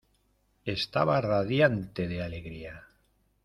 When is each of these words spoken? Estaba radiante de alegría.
Estaba 0.65 1.21
radiante 1.21 2.07
de 2.07 2.23
alegría. 2.23 2.87